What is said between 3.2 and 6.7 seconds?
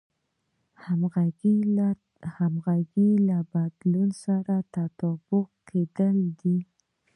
له بدلون سره تطابق کېدل دي.